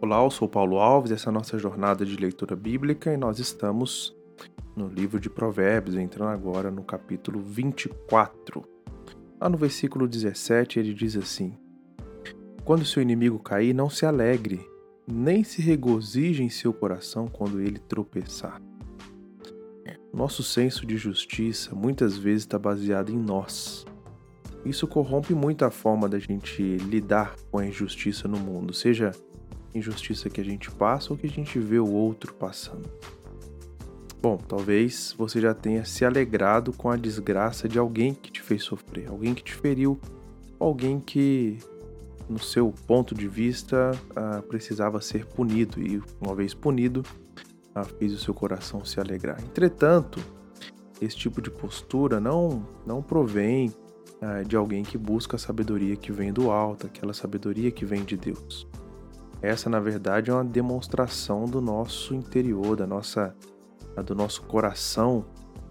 Olá, 0.00 0.22
eu 0.22 0.30
sou 0.30 0.48
Paulo 0.48 0.78
Alves, 0.78 1.10
essa 1.10 1.28
é 1.28 1.30
a 1.30 1.32
nossa 1.32 1.58
jornada 1.58 2.06
de 2.06 2.14
leitura 2.14 2.54
bíblica 2.54 3.12
e 3.12 3.16
nós 3.16 3.40
estamos 3.40 4.16
no 4.76 4.86
livro 4.86 5.18
de 5.18 5.28
Provérbios, 5.28 5.96
entrando 5.96 6.28
agora 6.28 6.70
no 6.70 6.84
capítulo 6.84 7.40
24. 7.40 8.62
Lá 9.40 9.48
no 9.48 9.58
versículo 9.58 10.06
17 10.06 10.78
ele 10.78 10.94
diz 10.94 11.16
assim: 11.16 11.58
Quando 12.64 12.84
seu 12.84 13.02
inimigo 13.02 13.40
cair, 13.40 13.74
não 13.74 13.90
se 13.90 14.06
alegre, 14.06 14.64
nem 15.04 15.42
se 15.42 15.60
regozije 15.60 16.44
em 16.44 16.48
seu 16.48 16.72
coração 16.72 17.26
quando 17.26 17.60
ele 17.60 17.80
tropeçar. 17.80 18.62
Nosso 20.14 20.44
senso 20.44 20.86
de 20.86 20.96
justiça 20.96 21.74
muitas 21.74 22.16
vezes 22.16 22.42
está 22.44 22.56
baseado 22.56 23.10
em 23.10 23.18
nós. 23.18 23.84
Isso 24.64 24.86
corrompe 24.86 25.34
muito 25.34 25.64
a 25.64 25.72
forma 25.72 26.08
da 26.08 26.20
gente 26.20 26.62
lidar 26.62 27.34
com 27.50 27.58
a 27.58 27.66
injustiça 27.66 28.28
no 28.28 28.38
mundo, 28.38 28.72
seja 28.72 29.10
injustiça 29.74 30.30
que 30.30 30.40
a 30.40 30.44
gente 30.44 30.70
passa 30.70 31.12
ou 31.12 31.18
que 31.18 31.26
a 31.26 31.30
gente 31.30 31.58
vê 31.58 31.78
o 31.78 31.90
outro 31.90 32.34
passando. 32.34 32.88
Bom, 34.20 34.36
talvez 34.36 35.14
você 35.16 35.40
já 35.40 35.54
tenha 35.54 35.84
se 35.84 36.04
alegrado 36.04 36.72
com 36.72 36.90
a 36.90 36.96
desgraça 36.96 37.68
de 37.68 37.78
alguém 37.78 38.14
que 38.14 38.32
te 38.32 38.42
fez 38.42 38.64
sofrer, 38.64 39.08
alguém 39.08 39.32
que 39.32 39.44
te 39.44 39.54
feriu, 39.54 39.98
alguém 40.58 40.98
que, 40.98 41.58
no 42.28 42.38
seu 42.38 42.74
ponto 42.86 43.14
de 43.14 43.28
vista, 43.28 43.92
ah, 44.16 44.42
precisava 44.48 45.00
ser 45.00 45.24
punido 45.24 45.80
e, 45.80 46.02
uma 46.20 46.34
vez 46.34 46.52
punido, 46.52 47.04
ah, 47.72 47.84
fez 47.84 48.12
o 48.12 48.18
seu 48.18 48.34
coração 48.34 48.84
se 48.84 48.98
alegrar. 48.98 49.40
Entretanto, 49.40 50.20
esse 51.00 51.16
tipo 51.16 51.40
de 51.40 51.50
postura 51.50 52.18
não, 52.18 52.66
não 52.84 53.00
provém 53.00 53.72
ah, 54.20 54.42
de 54.42 54.56
alguém 54.56 54.82
que 54.82 54.98
busca 54.98 55.36
a 55.36 55.38
sabedoria 55.38 55.94
que 55.94 56.10
vem 56.10 56.32
do 56.32 56.50
alto, 56.50 56.88
aquela 56.88 57.14
sabedoria 57.14 57.70
que 57.70 57.84
vem 57.84 58.04
de 58.04 58.16
Deus. 58.16 58.66
Essa, 59.40 59.70
na 59.70 59.78
verdade, 59.78 60.30
é 60.30 60.34
uma 60.34 60.44
demonstração 60.44 61.44
do 61.44 61.60
nosso 61.60 62.14
interior, 62.14 62.76
da 62.76 62.86
nossa, 62.86 63.34
do 64.04 64.14
nosso 64.14 64.42
coração, 64.42 65.24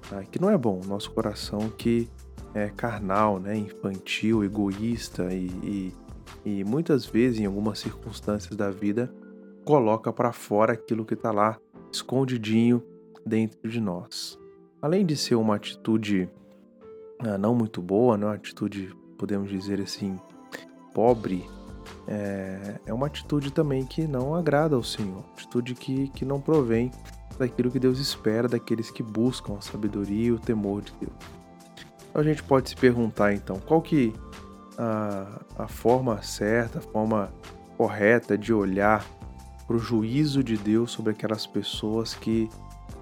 tá? 0.09 0.23
que 0.23 0.39
não 0.39 0.49
é 0.49 0.57
bom, 0.57 0.81
nosso 0.85 1.11
coração 1.11 1.69
que 1.69 2.09
é 2.53 2.69
carnal, 2.69 3.39
né? 3.39 3.57
infantil, 3.57 4.43
egoísta 4.43 5.33
e, 5.33 5.47
e, 5.63 5.93
e 6.45 6.63
muitas 6.63 7.05
vezes, 7.05 7.39
em 7.39 7.45
algumas 7.45 7.79
circunstâncias 7.79 8.55
da 8.55 8.69
vida, 8.69 9.13
coloca 9.65 10.13
para 10.13 10.31
fora 10.31 10.73
aquilo 10.73 11.05
que 11.05 11.13
está 11.13 11.31
lá 11.31 11.59
escondidinho 11.91 12.81
dentro 13.25 13.69
de 13.69 13.81
nós. 13.81 14.39
Além 14.81 15.05
de 15.05 15.17
ser 15.17 15.35
uma 15.35 15.55
atitude 15.55 16.29
ah, 17.19 17.37
não 17.37 17.55
muito 17.55 17.81
boa, 17.81 18.17
né? 18.17 18.25
uma 18.25 18.35
atitude, 18.35 18.95
podemos 19.17 19.49
dizer 19.49 19.81
assim, 19.81 20.19
pobre, 20.93 21.43
é, 22.07 22.79
é 22.85 22.93
uma 22.93 23.07
atitude 23.07 23.51
também 23.51 23.85
que 23.85 24.07
não 24.07 24.35
agrada 24.35 24.75
ao 24.75 24.83
Senhor, 24.83 25.23
atitude 25.33 25.75
que, 25.75 26.07
que 26.09 26.25
não 26.25 26.39
provém 26.39 26.91
daquilo 27.37 27.69
que 27.69 27.79
Deus 27.79 27.99
espera 27.99 28.47
daqueles 28.47 28.89
que 28.89 29.03
buscam 29.03 29.57
a 29.57 29.61
sabedoria 29.61 30.27
e 30.27 30.31
o 30.31 30.39
temor 30.39 30.81
de 30.81 30.93
Deus. 30.99 31.13
Então 32.09 32.21
a 32.21 32.23
gente 32.23 32.41
pode 32.43 32.69
se 32.69 32.75
perguntar 32.75 33.33
então, 33.33 33.59
qual 33.59 33.81
que 33.81 34.13
a, 34.77 35.41
a 35.57 35.67
forma 35.67 36.21
certa, 36.21 36.79
a 36.79 36.81
forma 36.81 37.31
correta 37.77 38.37
de 38.37 38.53
olhar 38.53 39.05
para 39.65 39.75
o 39.75 39.79
juízo 39.79 40.43
de 40.43 40.57
Deus 40.57 40.91
sobre 40.91 41.11
aquelas 41.11 41.45
pessoas 41.45 42.13
que 42.13 42.49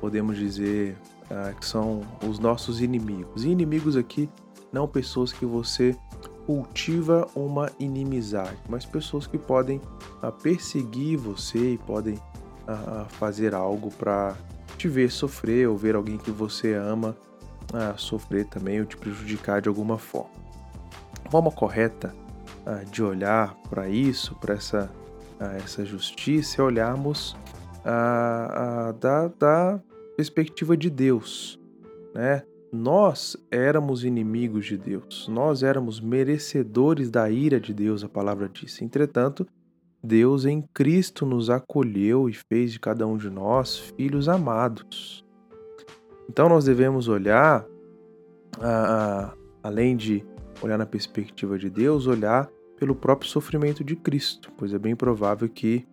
podemos 0.02 0.38
dizer 0.38 0.97
uh, 1.30 1.56
que 1.56 1.66
são 1.66 2.02
os 2.28 2.39
nossos 2.39 2.81
inimigos. 2.81 3.45
E 3.45 3.50
inimigos 3.50 3.95
aqui 3.95 4.30
não 4.72 4.88
pessoas 4.88 5.31
que 5.31 5.45
você 5.45 5.95
cultiva 6.46 7.28
uma 7.36 7.70
inimizade, 7.80 8.58
mas 8.70 8.86
pessoas 8.86 9.26
que 9.26 9.38
podem 9.38 9.82
uh, 10.22 10.32
perseguir 10.32 11.18
você 11.18 11.74
e 11.74 11.78
podem 11.78 12.16
uh, 12.16 13.06
fazer 13.10 13.56
algo 13.56 13.90
para 13.92 14.36
te 14.78 14.88
ver 14.88 15.12
sofrer 15.12 15.68
ou 15.68 15.76
ver 15.76 15.96
alguém 15.96 16.18
que 16.18 16.32
você 16.32 16.74
ama 16.74 17.16
sofrer 17.98 18.46
também 18.46 18.80
ou 18.80 18.86
te 18.86 18.96
prejudicar 18.96 19.59
de 19.59 19.68
alguma 19.68 19.97
forma. 19.97 20.30
A 21.25 21.30
forma 21.30 21.52
correta 21.52 22.16
de 22.90 23.03
olhar 23.03 23.53
para 23.69 23.90
isso, 23.90 24.36
para 24.36 24.53
essa, 24.53 24.90
essa 25.58 25.84
justiça, 25.84 26.62
é 26.62 26.64
olharmos 26.64 27.36
da, 29.00 29.28
da 29.38 29.81
perspectiva 30.16 30.78
de 30.78 30.90
Deus, 30.90 31.59
né? 32.14 32.44
Nós 32.78 33.38
éramos 33.50 34.03
inimigos 34.03 34.66
de 34.66 34.78
Deus, 34.78 35.30
nós 35.30 35.63
éramos 35.63 36.02
merecedores 36.02 37.09
da 37.09 37.30
ira 37.30 37.58
de 37.58 37.74
Deus, 37.74 38.03
a 38.03 38.09
palavra 38.09 38.50
diz. 38.50 38.81
Entretanto, 38.81 39.47
Deus 40.03 40.46
em 40.46 40.62
Cristo 40.74 41.25
nos 41.25 41.50
acolheu 41.50 42.30
e 42.30 42.34
fez 42.34 42.74
de 42.74 42.80
cada 42.80 43.08
um 43.08 43.18
de 43.18 43.30
nós 43.30 43.80
filhos 43.97 44.28
amados. 44.28 45.25
Então 46.30 46.50
nós 46.50 46.66
devemos 46.66 47.08
olhar, 47.08 47.66
além 49.63 49.96
de 49.96 50.24
olhar 50.62 50.78
na 50.78 50.86
perspectiva 50.86 51.57
de 51.57 51.69
Deus, 51.69 52.07
olhar 52.07 52.50
pelo 52.78 52.94
próprio 52.94 53.30
sofrimento 53.30 53.86
de 53.86 53.96
Cristo, 53.96 54.52
pois 54.57 54.74
é 54.74 54.78
bem 54.78 54.97
provável 54.97 55.47
que, 55.47 55.88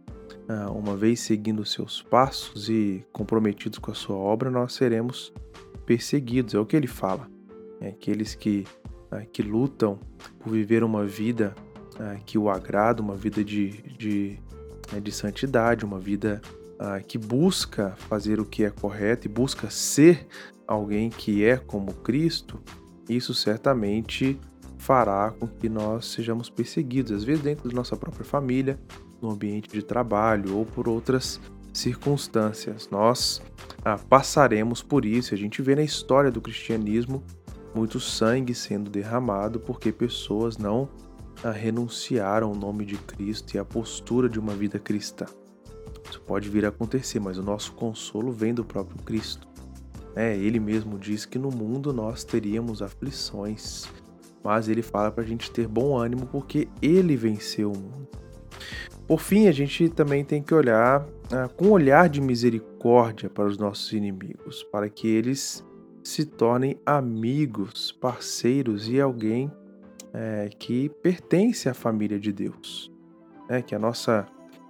uma 0.74 0.96
vez 0.96 1.20
seguindo 1.20 1.64
seus 1.64 2.02
passos 2.02 2.68
e 2.68 3.06
comprometidos 3.12 3.78
com 3.78 3.92
a 3.92 3.94
sua 3.94 4.16
obra, 4.16 4.50
nós 4.50 4.74
seremos 4.74 5.32
perseguidos, 5.86 6.54
é 6.54 6.58
o 6.58 6.66
que 6.66 6.76
ele 6.76 6.86
fala. 6.86 7.28
É 7.80 7.88
aqueles 7.88 8.34
que, 8.34 8.64
é, 9.10 9.26
que 9.26 9.42
lutam 9.42 9.98
por 10.38 10.52
viver 10.52 10.84
uma 10.84 11.04
vida 11.04 11.54
é, 11.98 12.18
que 12.24 12.38
o 12.38 12.48
agrada, 12.48 13.02
uma 13.02 13.16
vida 13.16 13.44
de, 13.44 13.82
de, 13.82 14.38
é, 14.94 15.00
de 15.00 15.12
santidade, 15.12 15.84
uma 15.84 15.98
vida 15.98 16.40
que 17.06 17.16
busca 17.16 17.94
fazer 17.96 18.40
o 18.40 18.44
que 18.44 18.64
é 18.64 18.70
correto 18.70 19.28
e 19.28 19.30
busca 19.30 19.70
ser 19.70 20.26
alguém 20.66 21.10
que 21.10 21.44
é 21.44 21.56
como 21.56 21.94
Cristo, 21.94 22.60
isso 23.08 23.32
certamente 23.32 24.36
fará 24.78 25.30
com 25.30 25.46
que 25.46 25.68
nós 25.68 26.06
sejamos 26.06 26.50
perseguidos, 26.50 27.12
às 27.12 27.22
vezes 27.22 27.40
dentro 27.40 27.68
da 27.68 27.74
nossa 27.76 27.96
própria 27.96 28.24
família, 28.24 28.76
no 29.20 29.30
ambiente 29.30 29.70
de 29.70 29.80
trabalho 29.80 30.56
ou 30.56 30.66
por 30.66 30.88
outras 30.88 31.40
circunstâncias. 31.72 32.88
Nós 32.90 33.42
ah, 33.84 33.98
passaremos 33.98 34.82
por 34.82 35.04
isso. 35.04 35.34
A 35.34 35.38
gente 35.38 35.62
vê 35.62 35.74
na 35.74 35.82
história 35.82 36.30
do 36.30 36.40
cristianismo 36.40 37.22
muito 37.74 37.98
sangue 37.98 38.54
sendo 38.54 38.90
derramado 38.90 39.58
porque 39.58 39.90
pessoas 39.90 40.58
não 40.58 40.88
ah, 41.42 41.50
renunciaram 41.50 42.48
ao 42.48 42.54
nome 42.54 42.84
de 42.84 42.96
Cristo 42.96 43.54
e 43.54 43.58
à 43.58 43.64
postura 43.64 44.28
de 44.28 44.38
uma 44.38 44.54
vida 44.54 44.78
cristã. 44.78 45.26
Isso 46.08 46.20
pode 46.20 46.48
vir 46.48 46.64
a 46.64 46.68
acontecer, 46.68 47.20
mas 47.20 47.38
o 47.38 47.42
nosso 47.42 47.72
consolo 47.72 48.32
vem 48.32 48.52
do 48.52 48.64
próprio 48.64 48.98
Cristo. 49.02 49.48
É, 50.14 50.36
ele 50.36 50.60
mesmo 50.60 50.98
diz 50.98 51.24
que 51.24 51.38
no 51.38 51.50
mundo 51.50 51.90
nós 51.90 52.22
teríamos 52.22 52.82
aflições, 52.82 53.86
mas 54.44 54.68
ele 54.68 54.82
fala 54.82 55.10
para 55.10 55.24
a 55.24 55.26
gente 55.26 55.50
ter 55.50 55.66
bom 55.66 55.96
ânimo 55.96 56.26
porque 56.26 56.68
ele 56.82 57.16
venceu 57.16 57.72
o 57.72 57.78
mundo. 57.78 58.08
Por 59.06 59.20
fim, 59.20 59.48
a 59.48 59.52
gente 59.52 59.88
também 59.88 60.24
tem 60.24 60.42
que 60.42 60.54
olhar 60.54 61.06
com 61.56 61.66
um 61.66 61.70
olhar 61.70 62.08
de 62.08 62.20
misericórdia 62.20 63.30
para 63.30 63.46
os 63.46 63.56
nossos 63.56 63.92
inimigos, 63.92 64.62
para 64.64 64.88
que 64.88 65.08
eles 65.08 65.64
se 66.02 66.26
tornem 66.26 66.76
amigos, 66.84 67.92
parceiros 67.92 68.88
e 68.88 69.00
alguém 69.00 69.50
é, 70.12 70.50
que 70.58 70.88
pertence 71.02 71.68
à 71.68 71.74
família 71.74 72.18
de 72.18 72.32
Deus. 72.32 72.90
É, 73.48 73.62
que 73.62 73.74
a 73.74 73.78
nossa 73.78 74.26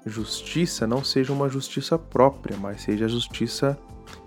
justiça 0.06 0.87
não 0.87 1.03
seja 1.03 1.33
uma 1.33 1.49
justiça 1.49 1.99
própria, 1.99 2.56
mas 2.56 2.83
seja 2.83 3.06
a 3.06 3.09
justiça 3.09 3.79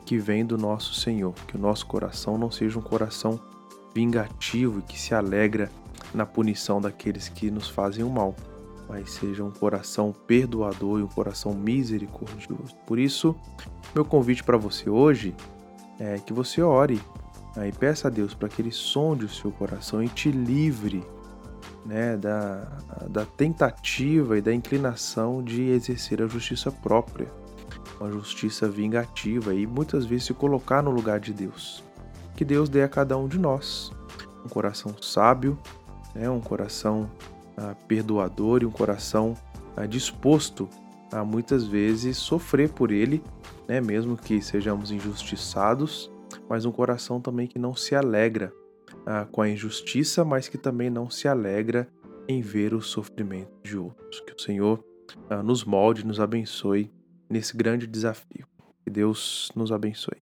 que 0.06 0.18
vem 0.18 0.46
do 0.46 0.58
nosso 0.58 0.94
Senhor. 0.94 1.34
Que 1.48 1.58
o 1.58 1.60
nosso 1.60 1.86
coração 1.86 2.38
não 2.38 2.52
seja 2.52 2.78
um 2.78 2.82
coração 2.82 3.40
vingativo 3.94 4.80
e 4.80 4.82
que 4.82 5.00
se 5.00 5.14
alegra 5.14 5.70
na 6.14 6.26
punição 6.26 6.82
daqueles 6.82 7.30
que 7.30 7.50
nos 7.50 7.70
fazem 7.70 8.04
o 8.04 8.10
mal 8.10 8.36
mas 8.88 9.12
seja 9.12 9.44
um 9.44 9.52
coração 9.52 10.14
perdoador 10.28 11.00
e 11.00 11.04
um 11.04 11.08
coração 11.08 11.54
misericordioso. 11.54 12.76
Por 12.86 13.00
isso, 13.00 13.36
meu 13.94 14.06
convite 14.06 14.44
para 14.44 14.58
você 14.58 14.90
hoje 14.90 15.36
é 16.00 16.18
que 16.18 16.34
você 16.34 16.62
ore 16.62 17.02
né, 17.56 17.70
e 17.70 17.72
peça 17.72 18.08
a 18.08 18.12
Deus 18.12 18.34
para 18.34 18.50
que 18.50 18.62
Ele 18.62 18.72
sonde 18.72 19.26
o 19.26 19.30
seu 19.30 19.52
coração 19.52 20.04
e 20.04 20.08
te 20.08 20.32
livre 20.32 21.04
né, 21.86 22.18
da, 22.18 22.68
da 23.10 23.26
tentativa 23.26 24.38
e 24.38 24.42
da 24.42 24.54
inclinação 24.54 25.44
de 25.44 25.64
exercer 25.70 26.22
a 26.22 26.28
justiça 26.28 26.72
própria, 26.72 27.32
uma 28.00 28.12
justiça 28.12 28.68
vingativa 28.68 29.54
e 29.54 29.66
muitas 29.66 30.06
vezes 30.06 30.26
se 30.26 30.34
colocar 30.34 30.82
no 30.82 30.92
lugar 30.92 31.20
de 31.20 31.34
Deus. 31.34 31.84
Que 32.36 32.44
Deus 32.44 32.68
dê 32.68 32.84
a 32.84 32.90
cada 32.90 33.18
um 33.18 33.28
de 33.28 33.40
nós 33.40 33.92
um 34.46 34.50
coração 34.50 34.96
sábio, 35.02 35.58
né, 36.14 36.30
um 36.30 36.40
coração 36.40 37.10
ah, 37.58 37.76
perdoador 37.88 38.64
e 38.64 38.66
um 38.66 38.72
coração 38.72 39.36
ah, 39.76 39.86
disposto 39.86 40.70
a 41.12 41.24
muitas 41.24 41.66
vezes 41.66 42.18
sofrer 42.18 42.70
por 42.70 42.92
ele, 42.92 43.24
né, 43.68 43.80
mesmo 43.80 44.18
que 44.18 44.42
sejamos 44.42 44.92
injustiçados, 44.92 46.12
mas 46.50 46.66
um 46.66 46.72
coração 46.72 47.22
também 47.22 47.48
que 47.48 47.60
não 47.60 47.76
se 47.76 47.96
alegra 47.96 48.52
ah, 49.06 49.26
com 49.32 49.42
a 49.42 49.50
injustiça, 49.50 50.26
mas 50.26 50.48
que 50.48 50.58
também 50.58 50.90
não 50.90 51.10
se 51.10 51.28
alegra 51.28 51.88
em 52.28 52.42
ver 52.42 52.74
o 52.74 52.82
sofrimento 52.82 53.52
de 53.64 53.78
outros. 53.78 54.20
Que 54.22 54.34
o 54.34 54.42
Senhor 54.42 54.84
uh, 55.30 55.44
nos 55.44 55.64
molde, 55.64 56.06
nos 56.06 56.20
abençoe 56.20 56.92
nesse 57.30 57.56
grande 57.56 57.88
desafio. 57.88 58.48
Que 58.84 58.90
Deus 58.90 59.52
nos 59.56 59.72
abençoe. 59.72 60.25